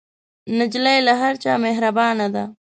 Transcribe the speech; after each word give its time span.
نجلۍ 0.57 0.97
له 1.07 1.13
هر 1.21 1.33
چا 1.43 1.53
مهربانه 1.65 2.27
ده. 2.35 2.43